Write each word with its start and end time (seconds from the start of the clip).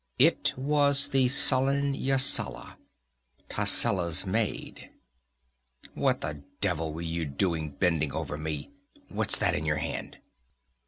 It 0.17 0.55
was 0.57 1.09
the 1.09 1.27
sullen 1.27 1.93
Yasala, 1.93 2.77
Tascela's 3.49 4.25
maid. 4.25 4.89
"What 5.93 6.21
the 6.21 6.41
devil 6.59 6.91
were 6.91 7.01
you 7.01 7.23
doing 7.23 7.69
bending 7.75 8.11
over 8.11 8.35
me? 8.35 8.71
What's 9.09 9.37
that 9.37 9.53
in 9.53 9.63
your 9.63 9.77
hand?" 9.77 10.17